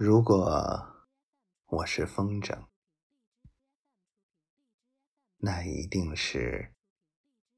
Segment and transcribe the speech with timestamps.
[0.00, 0.94] 如果
[1.66, 2.68] 我是风筝，
[5.38, 6.72] 那一定是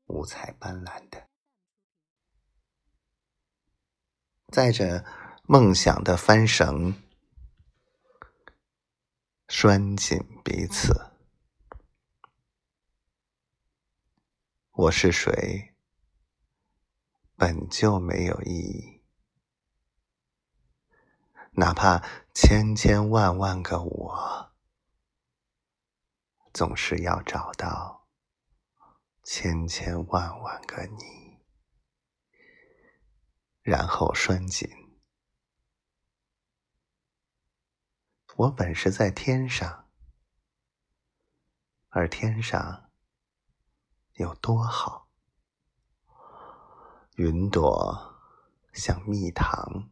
[0.07, 1.29] 五彩斑斓的，
[4.49, 5.05] 载着
[5.45, 6.95] 梦想的帆绳，
[9.47, 11.13] 拴紧彼此。
[14.71, 15.75] 我是谁，
[17.37, 19.00] 本就没有意义。
[21.53, 22.01] 哪怕
[22.33, 24.53] 千千万万个我，
[26.53, 28.07] 总是要找到
[29.25, 31.41] 千千万万个你，
[33.63, 34.69] 然后拴紧。
[38.37, 39.91] 我本是在天上，
[41.89, 42.91] 而天上
[44.15, 45.09] 有多好？
[47.17, 48.19] 云朵
[48.73, 49.91] 像蜜糖。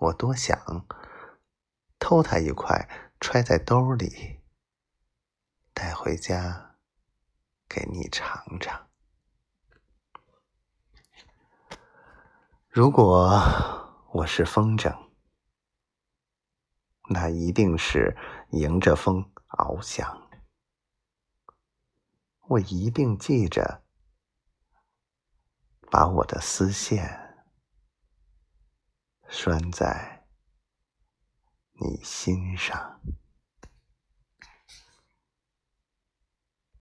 [0.00, 0.86] 我多想
[1.98, 2.88] 偷它一块，
[3.20, 4.40] 揣在兜里，
[5.74, 6.78] 带回家
[7.68, 8.88] 给你尝尝。
[12.70, 13.28] 如果
[14.12, 15.10] 我是风筝，
[17.10, 18.16] 那一定是
[18.52, 20.30] 迎着风翱翔。
[22.48, 23.82] 我一定记着，
[25.90, 27.29] 把我的丝线。
[29.30, 30.24] 拴在
[31.80, 33.00] 你心上。